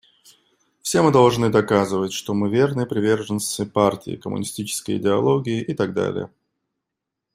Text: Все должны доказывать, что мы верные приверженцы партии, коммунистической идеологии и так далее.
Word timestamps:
Все 0.81 1.07
должны 1.11 1.51
доказывать, 1.51 2.11
что 2.11 2.33
мы 2.33 2.49
верные 2.49 2.87
приверженцы 2.87 3.67
партии, 3.67 4.15
коммунистической 4.15 4.97
идеологии 4.97 5.61
и 5.61 5.75
так 5.75 5.93
далее. 5.93 6.31